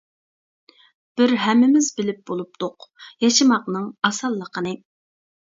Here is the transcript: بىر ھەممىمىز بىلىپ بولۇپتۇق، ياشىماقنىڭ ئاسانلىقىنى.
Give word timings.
بىر 1.19 1.33
ھەممىمىز 1.43 1.89
بىلىپ 1.99 2.23
بولۇپتۇق، 2.31 2.89
ياشىماقنىڭ 3.27 3.87
ئاسانلىقىنى. 4.11 4.75